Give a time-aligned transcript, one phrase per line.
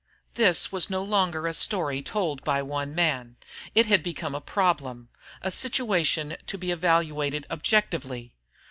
[0.33, 3.35] This was no longer a story told by one man;
[3.75, 5.09] it had become a problem,
[5.43, 8.33] a situation to be evaluated objectively.